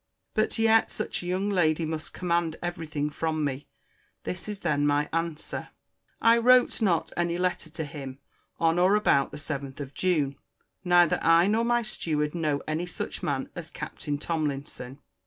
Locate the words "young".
1.27-1.51